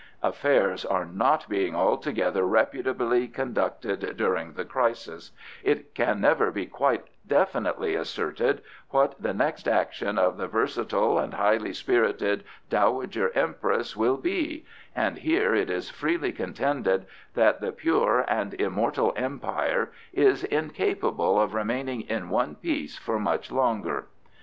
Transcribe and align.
Affairs 0.23 0.83
are 0.83 1.05
not 1.05 1.47
being 1.47 1.75
altogether 1.75 2.43
reputably 2.43 3.27
conducted 3.27 4.17
during 4.17 4.53
the 4.53 4.65
crisis; 4.65 5.31
it 5.63 5.93
can 5.93 6.19
never 6.19 6.49
be 6.49 6.65
quite 6.65 7.03
definitely 7.27 7.93
asserted 7.93 8.63
what 8.89 9.13
the 9.21 9.31
next 9.31 9.67
action 9.67 10.17
of 10.17 10.37
the 10.37 10.47
versatile 10.47 11.19
and 11.19 11.35
high 11.35 11.59
spirited 11.73 12.43
Dowager 12.67 13.31
Empress 13.35 13.95
will 13.95 14.17
be; 14.17 14.65
and 14.95 15.19
here 15.19 15.53
it 15.53 15.69
is 15.69 15.91
freely 15.91 16.31
contended 16.31 17.05
that 17.35 17.61
the 17.61 17.71
Pure 17.71 18.25
and 18.27 18.55
Immortal 18.55 19.13
Empire 19.15 19.91
is 20.13 20.43
incapable 20.45 21.39
of 21.39 21.53
remaining 21.53 22.01
in 22.01 22.29
one 22.29 22.55
piece 22.55 22.97
for 22.97 23.19
much 23.19 23.51
longer. 23.51 24.07